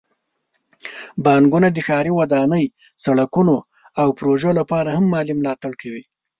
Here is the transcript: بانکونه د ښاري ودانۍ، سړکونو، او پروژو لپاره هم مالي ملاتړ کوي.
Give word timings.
بانکونه 1.23 1.67
د 1.71 1.77
ښاري 1.87 2.11
ودانۍ، 2.19 2.65
سړکونو، 3.03 3.55
او 4.01 4.07
پروژو 4.19 4.51
لپاره 4.59 4.89
هم 4.97 5.05
مالي 5.13 5.33
ملاتړ 5.39 5.71
کوي. 5.81 6.03